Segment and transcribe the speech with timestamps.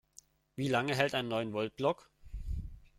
[0.55, 2.09] Wie lange hält ein Neun-Volt-Block?